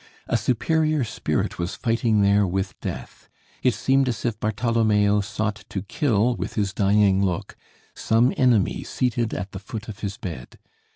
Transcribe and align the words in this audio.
A 0.27 0.35
superior 0.35 1.03
spirit 1.03 1.59
was 1.59 1.75
fighting 1.75 2.23
there 2.23 2.47
with 2.47 2.73
death. 2.79 3.29
It 3.61 3.75
seemed 3.75 4.09
as 4.09 4.25
if 4.25 4.39
Bartholomeo 4.39 5.21
sought 5.21 5.63
to 5.69 5.83
kill 5.83 6.35
with 6.35 6.55
his 6.55 6.73
dying 6.73 7.23
look 7.23 7.55
some 7.93 8.33
enemy 8.35 8.81
seated 8.83 9.31
at 9.35 9.51
the 9.51 9.59
foot 9.59 9.87
of 9.87 9.99
his 9.99 10.17
bed. 10.17 10.57